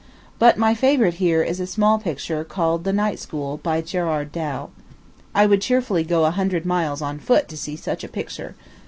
But 0.39 0.57
my 0.57 0.73
favorite 0.73 1.13
here 1.21 1.43
is 1.43 1.59
a 1.59 1.67
small 1.67 1.99
picture 1.99 2.43
called 2.43 2.85
the 2.85 2.91
Night 2.91 3.19
School, 3.19 3.57
by 3.57 3.81
Gerard 3.81 4.31
Dow. 4.31 4.71
I 5.35 5.45
would 5.45 5.61
cheerfully 5.61 6.03
go 6.03 6.25
a 6.25 6.31
hundred 6.31 6.65
miles 6.65 7.03
on 7.03 7.19
foot 7.19 7.47
to 7.49 7.55
see 7.55 7.75
such 7.75 8.03
a 8.03 8.07
picture. 8.07 8.55